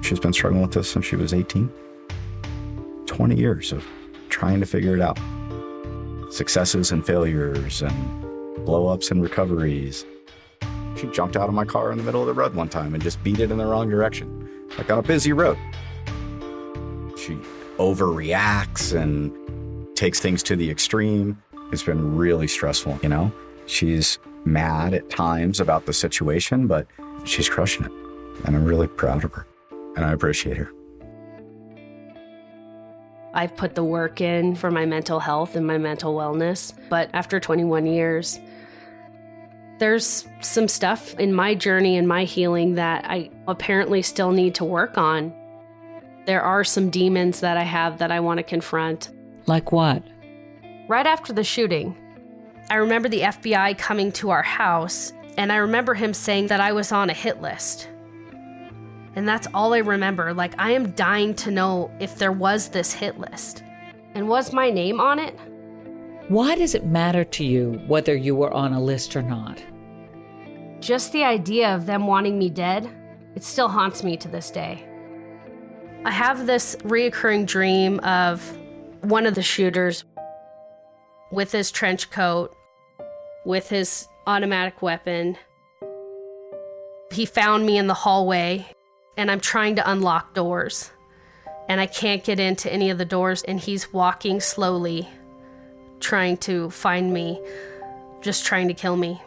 [0.03, 1.71] She's been struggling with this since she was 18.
[3.05, 3.87] 20 years of
[4.27, 5.17] trying to figure it out.
[6.29, 10.05] Successes and failures and blow ups and recoveries.
[10.97, 13.01] She jumped out of my car in the middle of the road one time and
[13.01, 15.57] just beat it in the wrong direction, like on a busy road.
[17.17, 17.37] She
[17.77, 19.31] overreacts and
[19.95, 21.41] takes things to the extreme.
[21.71, 23.31] It's been really stressful, you know?
[23.67, 26.87] She's mad at times about the situation, but
[27.23, 27.91] she's crushing it.
[28.45, 29.47] And I'm really proud of her.
[29.95, 30.71] And I appreciate her.
[33.33, 37.39] I've put the work in for my mental health and my mental wellness, but after
[37.39, 38.39] 21 years,
[39.79, 44.63] there's some stuff in my journey and my healing that I apparently still need to
[44.63, 45.33] work on.
[46.25, 49.09] There are some demons that I have that I want to confront.
[49.47, 50.03] Like what?
[50.87, 51.97] Right after the shooting,
[52.69, 56.71] I remember the FBI coming to our house, and I remember him saying that I
[56.71, 57.89] was on a hit list.
[59.15, 60.33] And that's all I remember.
[60.33, 63.63] Like, I am dying to know if there was this hit list.
[64.15, 65.37] And was my name on it?
[66.29, 69.61] Why does it matter to you whether you were on a list or not?
[70.79, 72.89] Just the idea of them wanting me dead,
[73.35, 74.85] it still haunts me to this day.
[76.05, 78.57] I have this reoccurring dream of
[79.01, 80.05] one of the shooters
[81.31, 82.55] with his trench coat,
[83.45, 85.37] with his automatic weapon.
[87.11, 88.65] He found me in the hallway,
[89.17, 90.91] and I'm trying to unlock doors.
[91.69, 95.07] And I can't get into any of the doors, and he's walking slowly,
[95.99, 97.41] trying to find me,
[98.21, 99.21] just trying to kill me.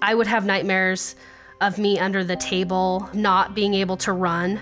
[0.00, 1.14] I would have nightmares
[1.60, 4.60] of me under the table, not being able to run,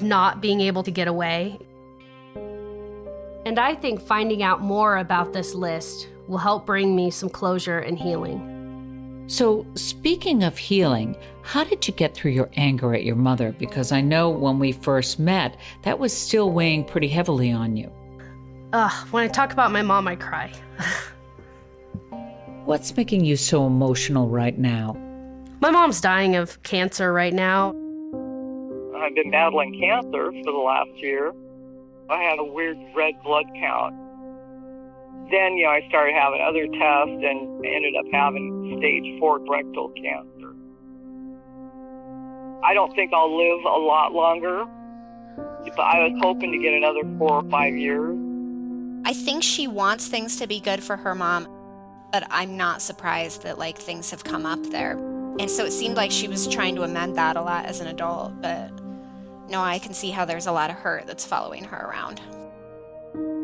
[0.00, 1.58] not being able to get away.
[3.44, 7.78] And I think finding out more about this list will help bring me some closure
[7.78, 8.57] and healing.
[9.28, 13.52] So, speaking of healing, how did you get through your anger at your mother?
[13.52, 17.92] Because I know when we first met, that was still weighing pretty heavily on you.
[18.72, 20.50] Ugh, when I talk about my mom, I cry.
[22.64, 24.96] What's making you so emotional right now?
[25.60, 27.74] My mom's dying of cancer right now.
[28.96, 31.34] I've been battling cancer for the last year.
[32.08, 33.94] I had a weird red blood count.
[35.30, 39.90] Then, you know, I started having other tests and ended up having stage four rectal
[39.90, 40.54] cancer.
[42.64, 44.64] I don't think I'll live a lot longer,
[45.76, 48.16] but I was hoping to get another four or five years.
[49.04, 51.46] I think she wants things to be good for her mom,
[52.10, 54.98] but I'm not surprised that like things have come up there.
[55.38, 57.86] And so it seemed like she was trying to amend that a lot as an
[57.86, 58.72] adult, but
[59.48, 62.20] no, I can see how there's a lot of hurt that's following her around.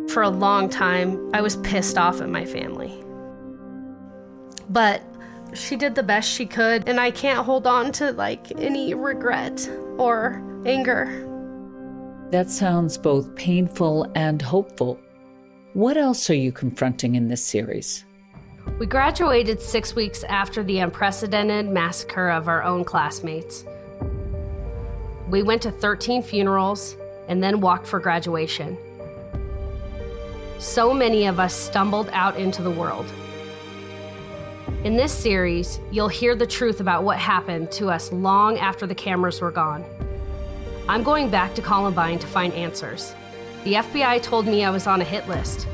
[0.08, 3.02] For a long time, I was pissed off at my family.
[4.68, 5.02] But
[5.54, 9.68] she did the best she could, and I can't hold on to like any regret
[9.98, 11.30] or anger.
[12.30, 14.98] That sounds both painful and hopeful.
[15.74, 18.04] What else are you confronting in this series?
[18.78, 23.64] We graduated six weeks after the unprecedented massacre of our own classmates.
[25.28, 26.96] We went to 13 funerals
[27.28, 28.76] and then walked for graduation.
[30.64, 33.04] So many of us stumbled out into the world.
[34.82, 38.94] In this series, you'll hear the truth about what happened to us long after the
[38.94, 39.84] cameras were gone.
[40.88, 43.14] I'm going back to Columbine to find answers.
[43.64, 45.68] The FBI told me I was on a hit list.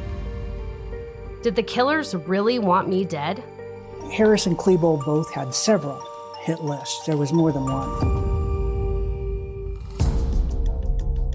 [1.43, 3.45] Did the killers really want me dead?
[4.12, 6.03] Harris and Klebold both had several
[6.41, 7.07] hit lists.
[7.07, 8.20] There was more than one.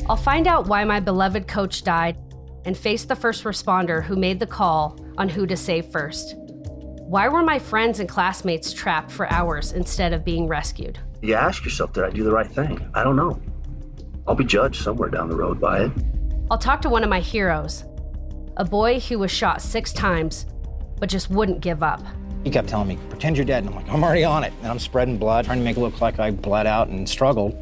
[0.10, 2.18] I'll find out why my beloved coach died
[2.66, 6.36] and faced the first responder who made the call on who to save first.
[6.38, 11.00] Why were my friends and classmates trapped for hours instead of being rescued?
[11.22, 12.86] You ask yourself, did I do the right thing?
[12.94, 13.40] I don't know.
[14.28, 15.92] I'll be judged somewhere down the road by it.
[16.50, 17.86] I'll talk to one of my heroes,
[18.58, 20.48] a boy who was shot six times
[21.00, 22.02] but just wouldn't give up.
[22.44, 23.64] He kept telling me, pretend you're dead.
[23.64, 24.54] And I'm like, I'm already on it.
[24.62, 27.54] And I'm spreading blood, trying to make it look like I bled out and struggled.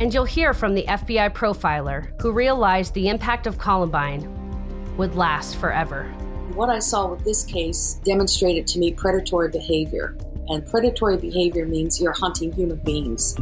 [0.00, 4.26] And you'll hear from the FBI profiler who realized the impact of Columbine
[4.96, 6.04] would last forever.
[6.54, 10.16] What I saw with this case demonstrated to me predatory behavior.
[10.48, 13.36] And predatory behavior means you're hunting human beings.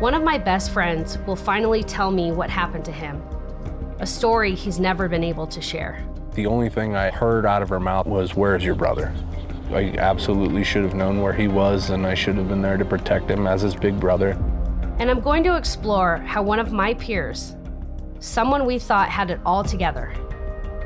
[0.00, 3.22] One of my best friends will finally tell me what happened to him,
[4.00, 6.04] a story he's never been able to share.
[6.34, 9.14] The only thing I heard out of her mouth was, Where's your brother?
[9.70, 12.84] I absolutely should have known where he was, and I should have been there to
[12.84, 14.36] protect him as his big brother.
[14.98, 17.54] And I'm going to explore how one of my peers,
[18.18, 20.12] someone we thought had it all together,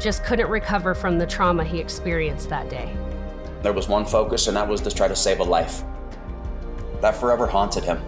[0.00, 2.92] just couldn't recover from the trauma he experienced that day.
[3.62, 5.84] There was one focus, and that was to try to save a life.
[7.00, 8.02] That forever haunted him.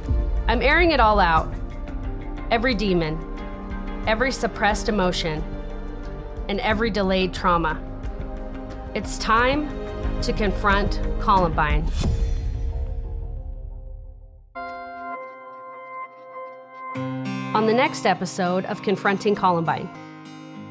[0.48, 1.52] I'm airing it all out
[2.50, 3.18] every demon,
[4.06, 5.42] every suppressed emotion
[6.48, 7.80] and every delayed trauma.
[8.94, 9.70] It's time
[10.20, 11.90] to confront Columbine.
[17.54, 19.86] On the next episode of Confronting Columbine,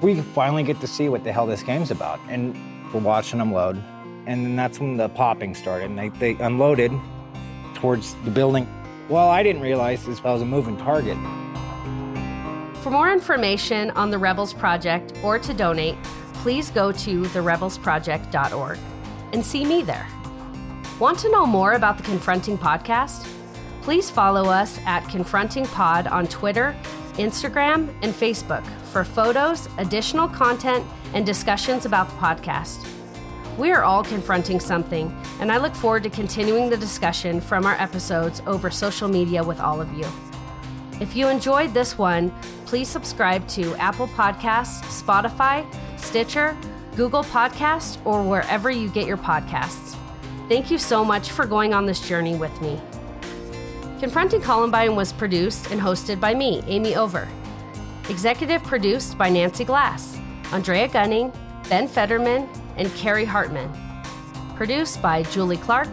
[0.01, 2.19] we finally get to see what the hell this game's about.
[2.27, 2.55] And
[2.91, 3.75] we're watching them load.
[4.25, 5.91] And then that's when the popping started.
[5.91, 6.91] And they, they unloaded
[7.75, 8.67] towards the building.
[9.09, 11.17] Well, I didn't realize this was a moving target.
[12.81, 16.01] For more information on the Rebels Project or to donate,
[16.33, 18.79] please go to therebelsproject.org
[19.33, 20.07] and see me there.
[20.99, 23.27] Want to know more about the Confronting Podcast?
[23.81, 26.75] Please follow us at Confronting Pod on Twitter,
[27.13, 32.87] Instagram, and Facebook for photos, additional content, and discussions about the podcast.
[33.57, 37.73] We are all confronting something, and I look forward to continuing the discussion from our
[37.73, 40.05] episodes over social media with all of you.
[40.99, 42.31] If you enjoyed this one,
[42.65, 45.65] please subscribe to Apple Podcasts, Spotify,
[45.99, 46.55] Stitcher,
[46.95, 49.97] Google Podcasts, or wherever you get your podcasts.
[50.47, 52.79] Thank you so much for going on this journey with me.
[54.01, 57.27] Confronting Columbine was produced and hosted by me, Amy Over.
[58.09, 60.19] Executive produced by Nancy Glass,
[60.51, 61.31] Andrea Gunning,
[61.69, 63.71] Ben Fetterman, and Carrie Hartman.
[64.55, 65.87] Produced by Julie Clark,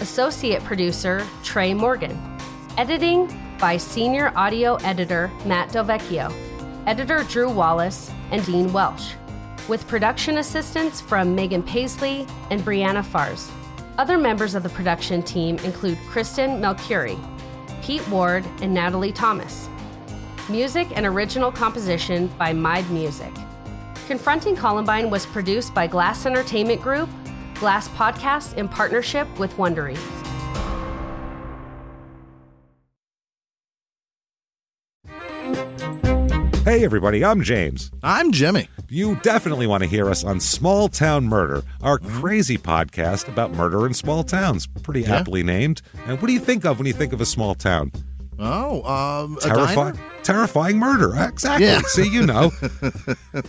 [0.00, 2.14] Associate Producer Trey Morgan.
[2.76, 6.30] Editing by Senior Audio Editor Matt Delvecchio,
[6.86, 9.14] Editor Drew Wallace, and Dean Welsh,
[9.66, 13.50] with production assistance from Megan Paisley and Brianna Fars.
[13.96, 17.18] Other members of the production team include Kristen Melcuri,
[17.86, 19.68] Pete Ward, and Natalie Thomas.
[20.48, 23.32] Music and original composition by Mide Music.
[24.08, 27.08] Confronting Columbine was produced by Glass Entertainment Group,
[27.60, 29.96] Glass Podcast in partnership with Wondery.
[36.76, 37.90] Hey, everybody, I'm James.
[38.02, 38.68] I'm Jimmy.
[38.90, 43.86] You definitely want to hear us on Small Town Murder, our crazy podcast about murder
[43.86, 44.66] in small towns.
[44.82, 45.14] Pretty Yeah.
[45.16, 45.80] aptly named.
[46.06, 47.92] And what do you think of when you think of a small town?
[48.38, 50.06] Oh, um, a Terrifying, diner?
[50.26, 51.14] Terrifying murder.
[51.16, 51.66] Uh, exactly.
[51.66, 51.80] Yeah.
[51.86, 52.50] See, you know.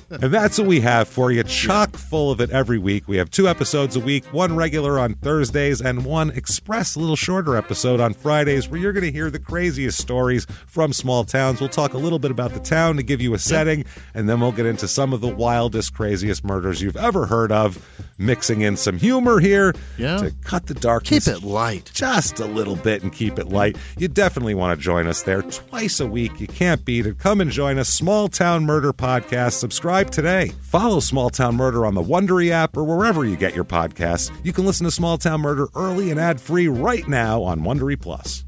[0.10, 3.08] and that's what we have for you, chock full of it every week.
[3.08, 7.56] We have two episodes a week, one regular on Thursdays, and one express, little shorter
[7.56, 11.60] episode on Fridays, where you're going to hear the craziest stories from small towns.
[11.60, 14.40] We'll talk a little bit about the town to give you a setting, and then
[14.40, 17.84] we'll get into some of the wildest, craziest murders you've ever heard of,
[18.20, 20.18] mixing in some humor here Yeah.
[20.18, 21.26] to cut the darkness.
[21.26, 21.92] Keep it light.
[21.94, 23.78] Just a little bit and keep it light.
[23.98, 26.40] You definitely want to join us there twice a week.
[26.40, 27.18] You can't beat it.
[27.18, 27.88] Come and join us.
[27.88, 29.54] Small Town Murder Podcast.
[29.54, 30.52] Subscribe today.
[30.64, 34.36] Follow Small Town Murder on the Wondery app or wherever you get your podcasts.
[34.44, 37.98] You can listen to Small Town Murder early and ad free right now on Wondery
[37.98, 38.44] Plus.